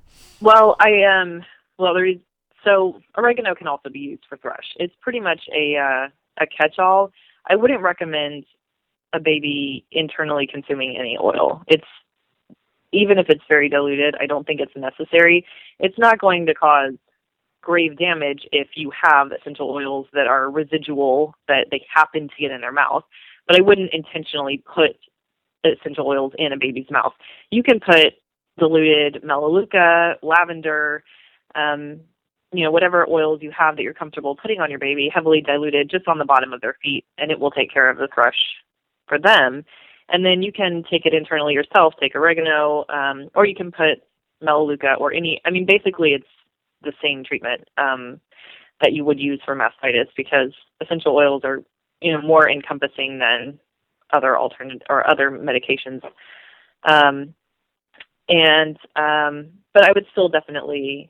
[0.41, 1.43] Well, I um
[1.79, 2.17] well there is
[2.63, 4.73] so oregano can also be used for thrush.
[4.77, 6.07] It's pretty much a uh,
[6.39, 7.11] a catch-all.
[7.49, 8.45] I wouldn't recommend
[9.13, 11.63] a baby internally consuming any oil.
[11.67, 11.83] It's
[12.91, 15.45] even if it's very diluted, I don't think it's necessary.
[15.79, 16.93] It's not going to cause
[17.61, 22.51] grave damage if you have essential oils that are residual that they happen to get
[22.51, 23.03] in their mouth.
[23.47, 24.91] But I wouldn't intentionally put
[25.63, 27.13] essential oils in a baby's mouth.
[27.49, 28.13] You can put
[28.59, 31.03] diluted melaleuca, lavender,
[31.55, 32.01] um,
[32.53, 35.89] you know, whatever oils you have that you're comfortable putting on your baby, heavily diluted
[35.89, 38.37] just on the bottom of their feet, and it will take care of the thrush
[39.07, 39.65] for them.
[40.09, 44.03] And then you can take it internally yourself, take oregano, um, or you can put
[44.41, 46.27] melaleuca or any, I mean, basically it's
[46.81, 48.19] the same treatment um,
[48.81, 51.63] that you would use for mastitis because essential oils are,
[52.01, 53.59] you know, more encompassing than
[54.11, 56.01] other alternate or other medications.
[56.83, 57.33] Um,
[58.27, 61.09] and, um, but I would still definitely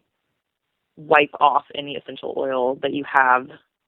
[0.95, 3.47] wipe off any essential oil that you have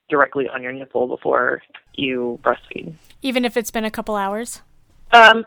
[0.09, 1.61] directly on your nipple before
[1.95, 2.93] you breastfeed.
[3.21, 4.61] Even if it's been a couple hours?
[5.11, 5.43] Um,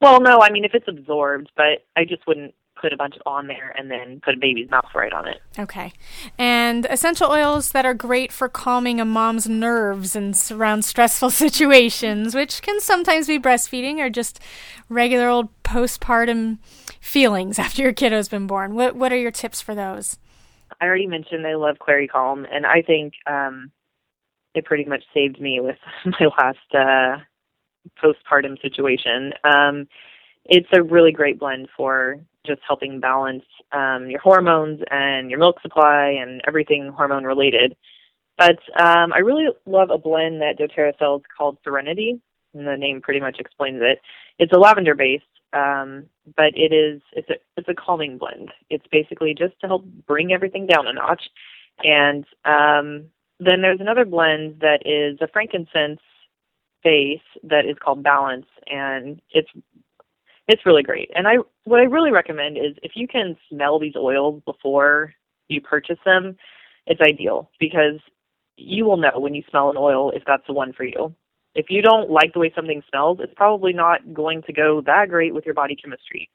[0.00, 3.46] well, no, I mean if it's absorbed, but I just wouldn't put a bunch on
[3.46, 5.40] there and then put a baby's mouth right on it.
[5.58, 5.92] Okay.
[6.38, 12.34] And essential oils that are great for calming a mom's nerves and around stressful situations,
[12.34, 14.40] which can sometimes be breastfeeding or just
[14.88, 16.58] regular old postpartum
[17.00, 18.74] feelings after your kiddo's been born.
[18.74, 20.18] What what are your tips for those?
[20.80, 23.70] I already mentioned I love Clary Calm and I think um
[24.54, 27.22] it pretty much saved me with my last uh
[28.02, 29.32] postpartum situation.
[29.44, 29.88] Um,
[30.44, 35.60] it's a really great blend for just helping balance um, your hormones and your milk
[35.60, 37.76] supply and everything hormone related.
[38.38, 42.20] But um, I really love a blend that doTERRA sells called Serenity,
[42.54, 44.00] and the name pretty much explains it.
[44.38, 46.06] It's a lavender based, um,
[46.36, 48.50] but it is it's a it's a calming blend.
[48.70, 51.22] It's basically just to help bring everything down a notch.
[51.84, 53.06] And um,
[53.38, 56.00] then there's another blend that is a frankincense
[56.82, 59.50] base that is called Balance, and it's
[60.48, 61.10] it's really great.
[61.14, 65.12] And I what I really recommend is if you can smell these oils before
[65.48, 66.36] you purchase them,
[66.86, 68.00] it's ideal because
[68.56, 71.14] you will know when you smell an oil if that's the one for you.
[71.56, 75.08] If you don't like the way something smells, it's probably not going to go that
[75.08, 76.28] great with your body chemistry.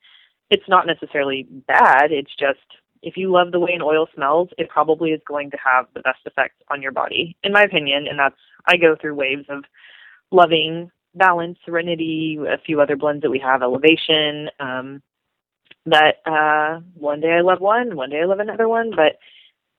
[0.49, 2.59] It's not necessarily bad, it's just
[3.03, 6.01] if you love the way an oil smells, it probably is going to have the
[6.01, 8.07] best effect on your body, in my opinion.
[8.07, 8.35] And that's
[8.67, 9.63] I go through waves of
[10.31, 14.49] loving balance, serenity, a few other blends that we have, elevation.
[14.59, 15.01] Um,
[15.85, 19.17] that uh, one day I love one, one day I love another one, but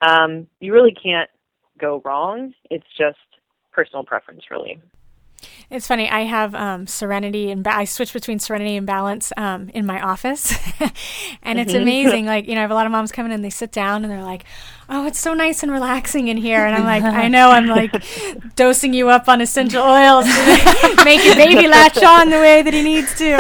[0.06, 1.30] um, you really can't
[1.78, 2.54] go wrong.
[2.70, 3.18] It's just
[3.70, 4.80] personal preference, really.
[5.72, 6.08] It's funny.
[6.08, 10.00] I have um, Serenity and ba- I switch between Serenity and Balance um, in my
[10.02, 10.52] office,
[11.42, 11.80] and it's Mhm.
[11.82, 12.26] amazing.
[12.26, 14.04] Like you know, I have a lot of moms come in and they sit down
[14.04, 14.44] and they're like,
[14.90, 17.50] "Oh, it's so nice and relaxing in here," and I'm like, "I know.
[17.50, 17.90] I'm like
[18.56, 22.74] dosing you up on essential oils to make your baby latch on the way that
[22.74, 23.36] he needs to."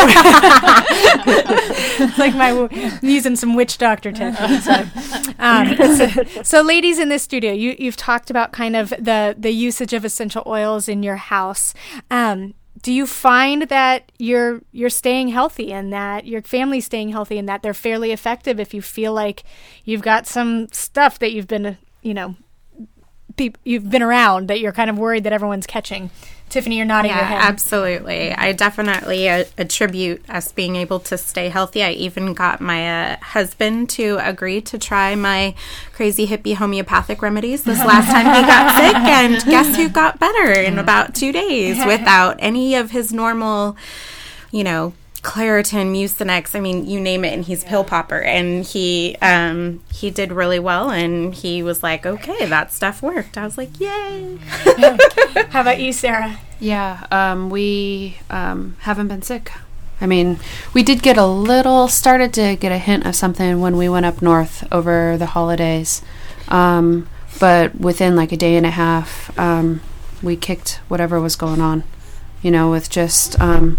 [2.00, 4.64] it's like my w- using some witch doctor techniques.
[4.64, 4.84] So,
[5.38, 6.08] um, so,
[6.42, 10.04] so, ladies in this studio, you you've talked about kind of the the usage of
[10.06, 11.74] essential oils in your house.
[12.10, 17.10] Um, Um, do you find that you're you're staying healthy and that your family's staying
[17.10, 19.44] healthy and that they're fairly effective if you feel like
[19.84, 22.34] you've got some stuff that you've been you know
[23.64, 26.10] you've been around that you're kind of worried that everyone's catching
[26.52, 28.30] tiffany you're nodding yeah, your head absolutely.
[28.32, 31.82] I definitely uh, attribute us being able to stay healthy.
[31.82, 35.54] I even got my uh, husband to agree to try my
[35.92, 40.52] crazy hippie homeopathic remedies this last time he got sick, and guess who got better
[40.52, 43.76] in about two days without any of his normal,
[44.50, 44.92] you know.
[45.22, 50.10] Claritin, Mucinex, I mean, you name it, and he's pill popper, and he um, he
[50.10, 54.36] did really well, and he was like, "Okay, that stuff worked." I was like, "Yay!"
[55.50, 59.52] how about you sarah Yeah, um, we um, haven't been sick.
[60.00, 60.40] I mean,
[60.74, 64.04] we did get a little, started to get a hint of something when we went
[64.04, 66.02] up north over the holidays.
[66.48, 67.08] Um,
[67.38, 69.80] but within like a day and a half, um,
[70.20, 71.84] we kicked whatever was going on,
[72.42, 73.78] you know, with just um,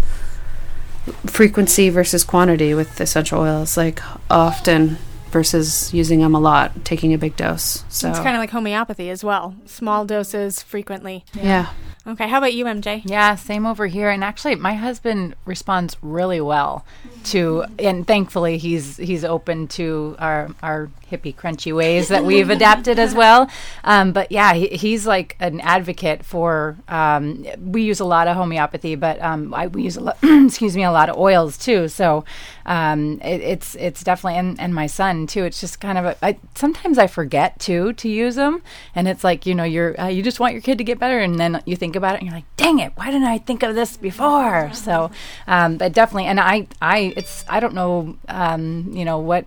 [1.26, 4.98] frequency versus quantity with essential oils, like often
[5.30, 7.84] versus using them a lot, taking a big dose.
[7.88, 11.70] So, it's kind of like homeopathy as well small doses frequently yeah.
[12.06, 14.10] Okay how about you mj Yeah, same over here.
[14.10, 16.84] And actually, my husband responds really well
[17.24, 22.98] to, and thankfully, he's he's open to our our hippie crunchy ways that we've adapted
[22.98, 23.48] as well.
[23.84, 26.76] Um, but yeah, he, he's like an advocate for.
[26.88, 30.76] Um, we use a lot of homeopathy, but um, I, we use a lot, excuse
[30.76, 31.88] me, a lot of oils too.
[31.88, 32.24] So
[32.66, 35.44] um, it, it's it's definitely and, and my son too.
[35.44, 36.16] It's just kind of a.
[36.24, 38.62] I, sometimes I forget too to use them,
[38.94, 41.18] and it's like you know you're uh, you just want your kid to get better,
[41.18, 43.62] and then you think about it, and you're like, dang it, why didn't I think
[43.62, 44.70] of this before?
[44.72, 45.10] So,
[45.46, 49.46] um, but definitely, and I I it's I don't know um, you know what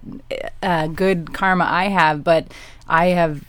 [0.61, 2.47] uh, good karma I have, but
[2.87, 3.43] I have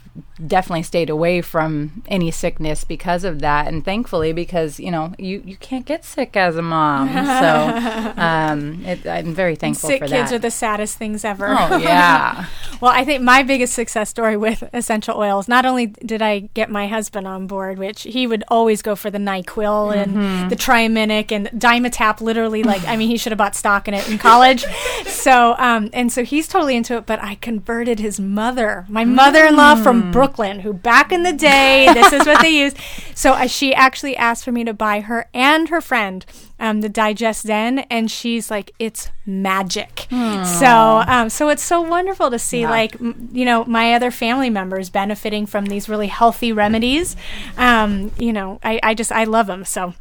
[0.46, 5.42] definitely stayed away from any sickness because of that and thankfully because you know you
[5.44, 7.08] you can't get sick as a mom
[7.42, 11.48] so um it, i'm very thankful Sick for kids that are the saddest things ever.
[11.48, 12.46] Oh, yeah.
[12.80, 16.70] well, I think my biggest success story with essential oils, not only did I get
[16.70, 20.48] my husband on board, which he would always go for the NyQuil and Mhm.
[20.50, 24.08] the Triaminic and Dimetapp, literally, like, I mean, he should have bought stock in it
[24.10, 24.64] in college.
[25.06, 29.46] so, um, and so he's totally into it, but I converted his mother, my mother
[29.46, 32.76] in law from Brooklyn, who back in the day, this is what they used.
[33.18, 36.24] So uh, she actually asked for me to buy her and her friend
[36.60, 40.06] um, the DigestZen, and she's like, it's magic.
[40.10, 42.70] So, um, so it's so wonderful to see, Yeah.
[42.70, 47.16] like, m- you know, my other family members benefiting from these really healthy remedies.
[47.56, 49.64] Um, you know, I, I just I love them.
[49.64, 49.94] So.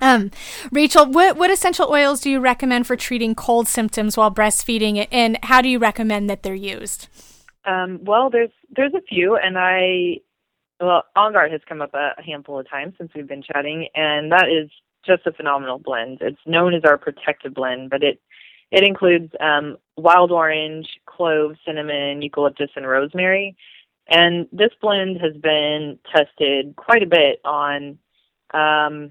[0.00, 0.30] Um,
[0.72, 5.38] Rachel, what, what essential oils do you recommend for treating cold symptoms while breastfeeding, and
[5.44, 7.08] how do you recommend that they're used?
[7.66, 10.20] Um, well, there's there's a few, and I
[10.80, 14.32] well, On has come up a, a handful of times since we've been chatting, and
[14.32, 14.70] that is
[15.06, 16.18] just a phenomenal blend.
[16.20, 18.20] It's known as our protective blend, but it
[18.70, 23.56] it includes um, wild orange, clove, cinnamon, eucalyptus, and rosemary.
[24.08, 27.98] And this blend has been tested quite a bit on
[28.52, 29.10] um,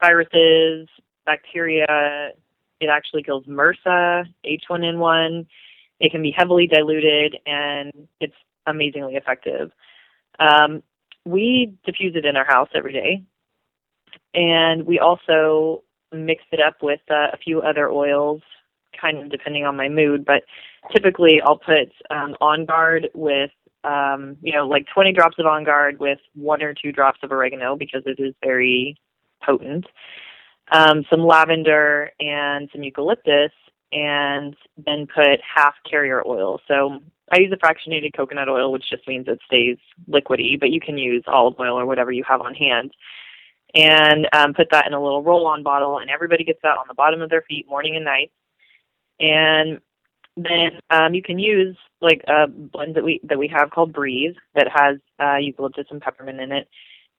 [0.00, 0.88] viruses,
[1.24, 2.30] bacteria.
[2.80, 5.46] It actually kills MRSA, H1N1.
[6.00, 8.34] It can be heavily diluted, and it's
[8.66, 9.70] amazingly effective.
[10.38, 10.82] Um,
[11.24, 13.22] we diffuse it in our house every day,
[14.34, 15.82] and we also
[16.12, 18.40] mix it up with uh, a few other oils,
[18.98, 20.24] kind of depending on my mood.
[20.24, 20.44] But
[20.92, 23.50] typically, I'll put um, On Guard with,
[23.84, 27.32] um, you know, like 20 drops of On Guard with one or two drops of
[27.32, 28.96] oregano because it is very
[29.44, 29.86] potent.
[30.72, 33.50] Um, some lavender and some eucalyptus,
[33.92, 36.60] and then put half carrier oil.
[36.68, 37.00] So
[37.32, 39.76] I use a fractionated coconut oil, which just means it stays
[40.08, 42.92] liquidy, but you can use olive oil or whatever you have on hand.
[43.74, 46.86] And um, put that in a little roll on bottle, and everybody gets that on
[46.88, 48.32] the bottom of their feet morning and night.
[49.20, 49.80] And
[50.36, 54.34] then um, you can use like a blend that we that we have called Breathe
[54.54, 56.68] that has uh, eucalyptus and peppermint in it,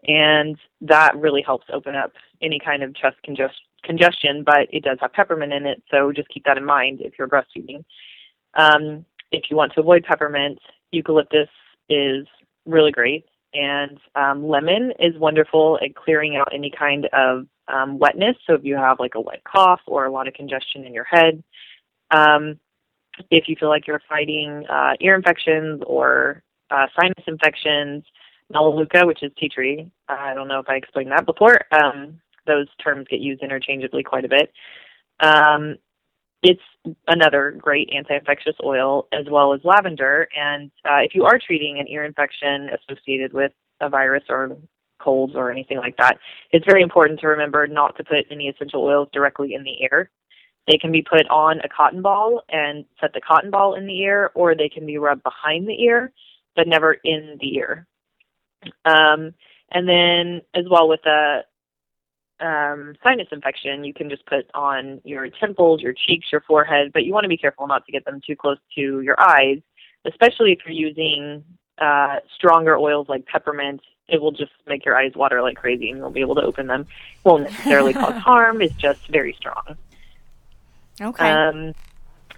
[0.08, 2.12] and that really helps open up
[2.42, 4.44] any kind of chest congest- congestion.
[4.44, 7.28] But it does have peppermint in it, so just keep that in mind if you're
[7.28, 7.84] breastfeeding.
[8.56, 10.60] Um, if you want to avoid peppermint,
[10.92, 11.50] eucalyptus
[11.90, 12.28] is
[12.66, 18.36] really great, and um, lemon is wonderful at clearing out any kind of um, wetness.
[18.46, 21.06] So if you have like a wet cough or a lot of congestion in your
[21.06, 21.44] head.
[22.12, 22.60] Um,
[23.30, 28.04] if you feel like you're fighting uh, ear infections or uh, sinus infections,
[28.52, 29.92] Melaleuca, which is tea tree.
[30.08, 31.62] I don't know if I explained that before.
[31.72, 34.52] Um, those terms get used interchangeably quite a bit.
[35.20, 35.78] Um,
[36.44, 36.62] it's
[37.08, 40.28] another great anti-infectious oil as well as lavender.
[40.36, 44.58] And uh, if you are treating an ear infection associated with a virus or
[45.00, 46.18] colds or anything like that,
[46.52, 50.10] it's very important to remember not to put any essential oils directly in the ear.
[50.68, 54.00] They can be put on a cotton ball and set the cotton ball in the
[54.00, 56.12] ear, or they can be rubbed behind the ear,
[56.56, 57.88] but never in the ear.
[58.86, 59.34] Um,
[59.72, 61.42] and then, as well with a
[62.42, 67.06] um, sinus infection, you can just put on your temples, your cheeks, your forehead, but
[67.06, 69.60] you want to be careful not to get them too close to your eyes,
[70.06, 71.44] especially if you're using
[71.80, 73.82] uh, stronger oils like peppermint.
[74.08, 76.68] It will just make your eyes water like crazy and you'll be able to open
[76.68, 76.82] them.
[76.82, 76.88] It
[77.24, 79.78] won't necessarily cause harm, it's just very strong.
[81.00, 81.30] Okay.
[81.30, 81.74] Um,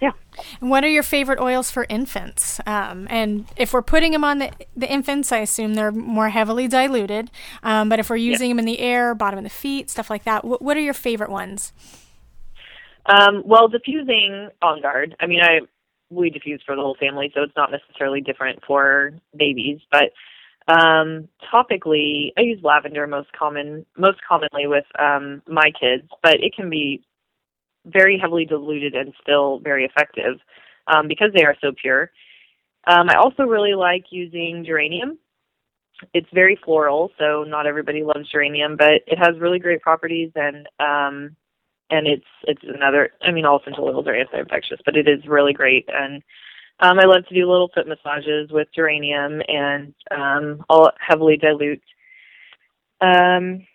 [0.00, 0.12] yeah.
[0.60, 2.60] And what are your favorite oils for infants?
[2.66, 6.68] Um, and if we're putting them on the, the infants, I assume they're more heavily
[6.68, 7.30] diluted.
[7.62, 10.24] Um, but if we're using them in the air, bottom of the feet, stuff like
[10.24, 11.72] that, wh- what are your favorite ones?
[13.06, 15.14] Um, well, diffusing on guard.
[15.20, 15.60] I mean, I
[16.10, 19.80] we diffuse for the whole family, so it's not necessarily different for babies.
[19.90, 20.12] But
[20.72, 26.54] um, topically, I use lavender most common most commonly with um, my kids, but it
[26.54, 27.02] can be
[27.86, 30.38] very heavily diluted and still very effective
[30.86, 32.10] um, because they are so pure.
[32.86, 35.18] Um, I also really like using geranium.
[36.12, 40.66] It's very floral, so not everybody loves geranium, but it has really great properties and
[40.80, 41.36] um,
[41.90, 43.10] and it's it's another.
[43.22, 45.88] I mean, all essential oils are anti-infectious, but it is really great.
[45.88, 46.22] And
[46.80, 51.82] um, I love to do little foot massages with geranium, and um, I'll heavily dilute
[53.00, 53.66] um,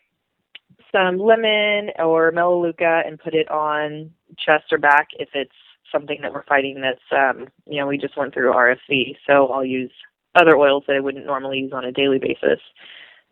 [0.92, 5.52] some lemon or melaleuca and put it on chest or back if it's
[5.92, 9.66] something that we're fighting that's um you know we just went through RSV so I'll
[9.66, 9.92] use
[10.36, 12.60] other oils that I wouldn't normally use on a daily basis.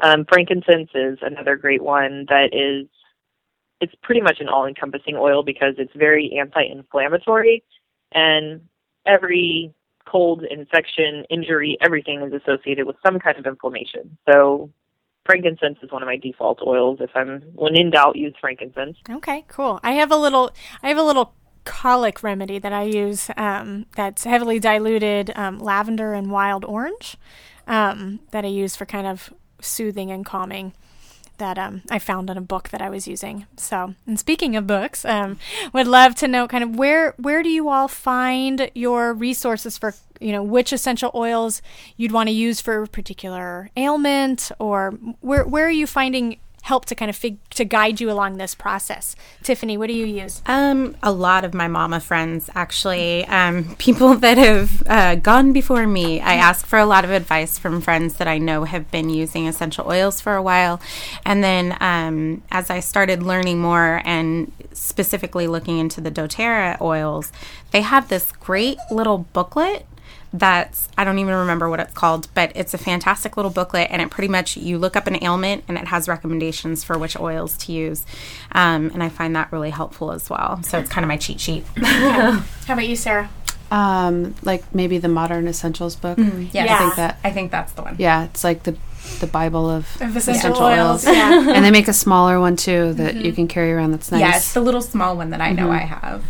[0.01, 2.88] Um, frankincense is another great one that is
[3.80, 7.64] it's pretty much an all-encompassing oil because it's very anti-inflammatory
[8.12, 8.62] and
[9.05, 9.74] every
[10.05, 14.18] cold, infection, injury, everything is associated with some kind of inflammation.
[14.28, 14.72] So
[15.28, 16.98] frankincense is one of my default oils.
[17.00, 18.98] If I'm when in doubt, use frankincense.
[19.08, 19.80] Okay, cool.
[19.84, 20.50] I have a little.
[20.82, 23.30] I have a little colic remedy that I use.
[23.38, 27.18] Um, that's heavily diluted um, lavender and wild orange.
[27.68, 30.74] Um, that I use for kind of soothing and calming.
[31.38, 33.46] That um, I found in a book that I was using.
[33.58, 35.38] So, and speaking of books, um,
[35.72, 39.94] would love to know kind of where where do you all find your resources for
[40.20, 41.62] you know which essential oils
[41.96, 46.86] you'd want to use for a particular ailment or where where are you finding help
[46.86, 50.41] to kind of fig- to guide you along this process tiffany what do you use
[50.45, 55.88] Um, a lot of my mama friends, actually, um, people that have uh, gone before
[55.88, 56.20] me.
[56.22, 59.47] I ask for a lot of advice from friends that I know have been using
[59.47, 60.80] essential oils for a while.
[61.26, 67.32] And then um, as I started learning more and specifically looking into the doTERRA oils,
[67.72, 69.86] they have this great little booklet
[70.34, 74.02] that's I don't even remember what it's called, but it's a fantastic little booklet, and
[74.02, 77.56] it pretty much you look up an ailment and it has recommendations for which oils
[77.60, 78.06] to use,
[78.52, 80.62] um, and I find that really helpful as well.
[80.64, 81.64] So it's kind of my cheat sheet.
[81.78, 83.30] how about you sarah
[83.72, 86.18] Um, like maybe the Modern Essentials book.
[86.18, 86.70] Mm, yes.
[86.70, 87.20] I think that.
[87.24, 87.96] I think that's the one.
[88.00, 88.76] Yeah, it's like the
[89.22, 91.50] the Bible of, Of essential oils, yeah.
[91.56, 93.92] and they make a smaller one too that you can carry around.
[93.92, 94.20] That's nice.
[94.20, 95.82] Yeah, it's the little small one that I know Mhm.
[95.82, 96.24] I have.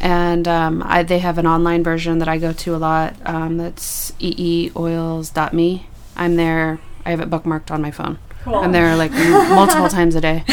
[0.00, 3.14] And um, I, they have an online version that I go to a lot.
[3.24, 5.86] Um, that's eeoils.me.
[6.16, 6.80] I'm there.
[7.04, 8.18] I have it bookmarked on my phone.
[8.42, 8.56] Cool.
[8.56, 10.44] I'm there like m- multiple times a day.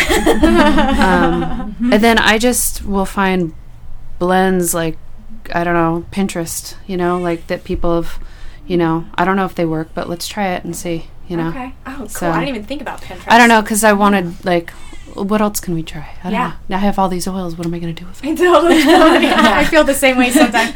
[1.00, 3.54] um, and then I just will find
[4.20, 4.98] blends like
[5.54, 6.76] I don't know Pinterest.
[6.88, 8.20] You know, like that people have.
[8.66, 11.08] You know, I don't know if they work, but let's try it and see.
[11.28, 11.50] You know.
[11.50, 13.94] okay oh cool So- i didn't even think about pinterest I don't know because I
[13.94, 14.74] wanted like,
[15.16, 16.10] what else can we try?
[16.22, 16.54] I don't Yeah.
[16.70, 16.76] know.
[16.78, 17.56] I have all these oils.
[17.58, 18.32] What am I going to do with them?
[18.32, 20.76] I totally, totally I feel the same way sometimes.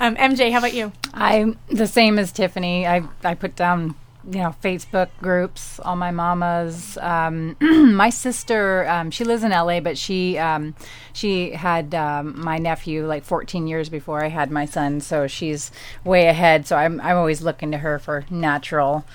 [0.00, 0.92] Um, MJ, how about you?
[1.14, 2.86] I'm the same as Tiffany.
[2.86, 3.94] I I put down
[4.30, 6.98] you know, Facebook groups, all my mamas.
[7.00, 10.74] Um, my sister, um, she lives in LA, but she um,
[11.14, 15.70] she had um, my nephew like 14 years before I had my son, so she's
[16.04, 16.66] way ahead.
[16.66, 19.06] So I'm I'm always looking to her for natural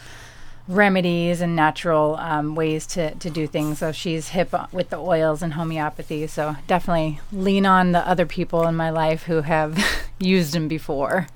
[0.67, 3.79] remedies and natural um, ways to, to do things.
[3.79, 6.27] So she's hip with the oils and homeopathy.
[6.27, 9.77] So definitely lean on the other people in my life who have
[10.19, 11.27] used them before.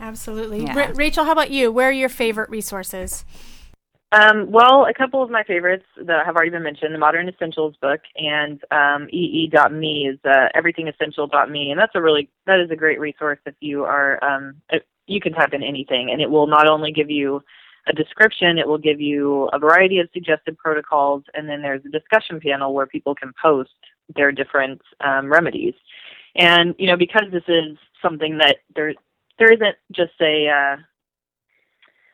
[0.00, 0.64] Absolutely.
[0.64, 0.76] Yeah.
[0.76, 1.70] Ra- Rachel, how about you?
[1.70, 3.24] Where are your favorite resources?
[4.12, 7.74] Um, well, a couple of my favorites that have already been mentioned, the Modern Essentials
[7.80, 13.00] book and um, ee.me is uh, everythingessential.me, and that's a really that is a great
[13.00, 16.68] resource if you are um, if you can type in anything, and it will not
[16.68, 17.42] only give you
[17.88, 21.90] a description, it will give you a variety of suggested protocols, and then there's a
[21.90, 23.70] discussion panel where people can post
[24.14, 25.74] their different um, remedies.
[26.36, 28.94] And you know, because this is something that there
[29.38, 30.76] there isn't just a uh,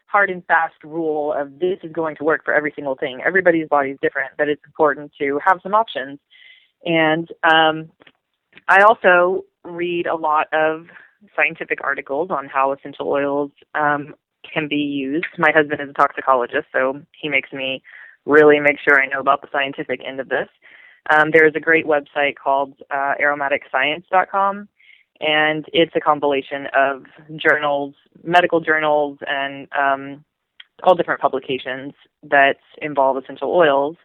[0.07, 3.21] hard and fast rule of this is going to work for every single thing.
[3.25, 6.19] Everybody's body is different, but it's important to have some options.
[6.85, 7.91] And um,
[8.69, 10.87] I also read a lot of
[11.37, 14.15] scientific articles on how essential oils um,
[14.53, 15.27] can be used.
[15.39, 17.83] My husband is a toxicologist, so he makes me
[18.27, 20.49] really make sure I know about the scientific end of this.
[21.11, 24.69] Um, there is a great website called uh, aromaticscience.com,
[25.21, 27.05] and it's a compilation of
[27.37, 30.25] journals, medical journals, and um,
[30.83, 33.97] all different publications that involve essential oils.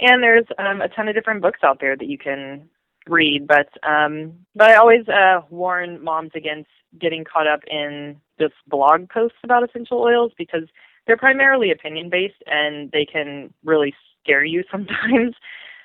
[0.00, 2.68] And there's um, a ton of different books out there that you can
[3.06, 6.68] read, but um, but I always uh, warn moms against
[7.00, 10.64] getting caught up in just blog posts about essential oils because
[11.06, 15.34] they're primarily opinion based and they can really scare you sometimes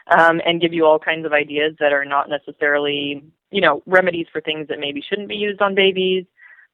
[0.08, 4.28] um, and give you all kinds of ideas that are not necessarily you know remedies
[4.32, 6.26] for things that maybe shouldn't be used on babies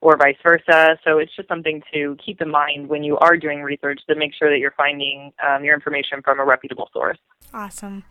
[0.02, 0.98] or vice versa.
[1.04, 4.32] So it's just something to keep in mind when you are doing research to make
[4.38, 7.18] sure that you're finding um, your information from a reputable source.
[7.54, 8.04] Awesome.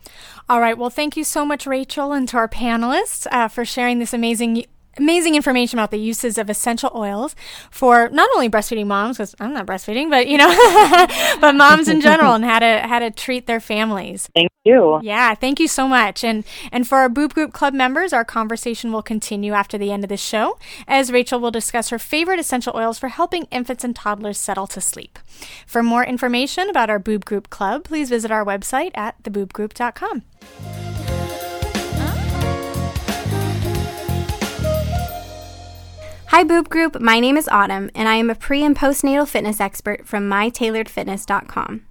[0.49, 0.77] All right.
[0.77, 4.65] Well, thank you so much, Rachel, and to our panelists uh, for sharing this amazing
[4.97, 7.35] amazing information about the uses of essential oils
[7.71, 10.47] for not only breastfeeding moms because i'm not breastfeeding but you know
[11.41, 14.29] but moms in general and how to how to treat their families.
[14.33, 14.99] Thank you.
[15.01, 16.23] Yeah thank you so much.
[16.23, 20.03] And and for our boob group club members our conversation will continue after the end
[20.03, 23.95] of the show as rachel will discuss her favorite essential oils for helping infants and
[23.95, 25.19] toddlers settle to sleep.
[25.65, 30.86] For more information about our boob group club please visit our website at theboobgroup.com
[36.31, 36.99] Hi, Boob Group.
[36.99, 41.85] My name is Autumn, and I am a pre and postnatal fitness expert from mytailoredfitness.com.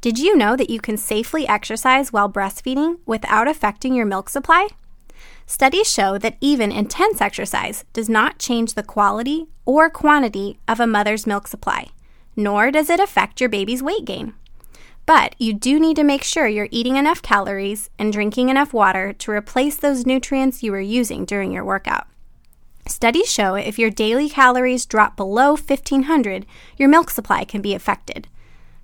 [0.00, 4.66] Did you know that you can safely exercise while breastfeeding without affecting your milk supply?
[5.46, 10.86] Studies show that even intense exercise does not change the quality or quantity of a
[10.86, 11.86] mother's milk supply,
[12.34, 14.34] nor does it affect your baby's weight gain.
[15.06, 19.12] But you do need to make sure you're eating enough calories and drinking enough water
[19.12, 22.08] to replace those nutrients you were using during your workout.
[22.88, 26.46] Studies show if your daily calories drop below 1500,
[26.78, 28.28] your milk supply can be affected.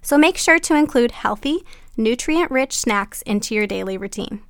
[0.02, 1.64] So make sure to include healthy,
[1.96, 4.42] nutrient rich snacks into your daily routine.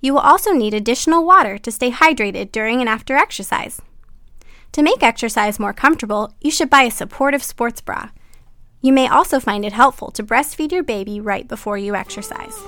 [0.00, 3.82] You will also need additional water to stay hydrated during and after exercise.
[4.72, 8.08] To make exercise more comfortable, you should buy a supportive sports bra.
[8.80, 12.58] You may also find it helpful to breastfeed your baby right before you exercise.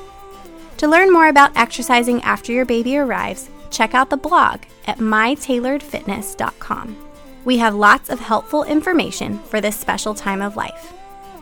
[0.77, 7.09] To learn more about exercising after your baby arrives, check out the blog at mytailoredfitness.com.
[7.45, 10.93] We have lots of helpful information for this special time of life.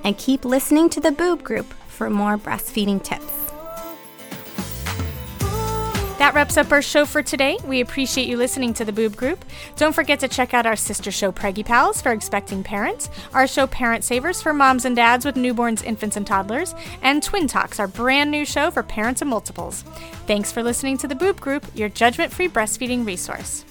[0.03, 3.40] And keep listening to the Boob Group for more breastfeeding tips.
[6.21, 7.57] That wraps up our show for today.
[7.65, 9.43] We appreciate you listening to the Boob Group.
[9.77, 13.67] Don't forget to check out our sister show, Preggy Pals, for expecting parents, our show,
[13.67, 17.89] Parent Savers, for moms and dads with newborns, infants, and toddlers, and Twin Talks, our
[17.89, 19.81] brand new show for parents and multiples.
[20.27, 23.65] Thanks for listening to the Boob Group, your judgment free breastfeeding resource.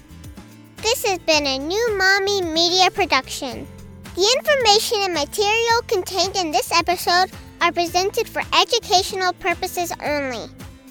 [0.77, 3.67] This has been a new Mommy Media production.
[4.15, 7.29] The information and material contained in this episode
[7.61, 10.49] are presented for educational purposes only.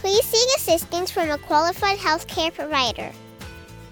[0.00, 3.10] please seek assistance from a qualified healthcare provider.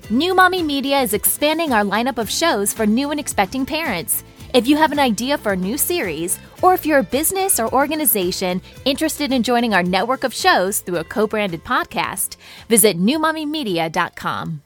[0.09, 4.22] New Mommy Media is expanding our lineup of shows for new and expecting parents.
[4.54, 7.72] If you have an idea for a new series, or if you're a business or
[7.74, 12.36] organization interested in joining our network of shows through a co branded podcast,
[12.68, 14.62] visit newmommymedia.com.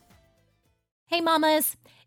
[1.07, 1.76] Hey, mamas!